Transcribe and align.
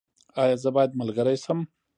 ایا 0.41 0.55
زه 0.63 0.69
باید 0.75 0.97
ملګری 0.99 1.37
شم؟ 1.43 1.59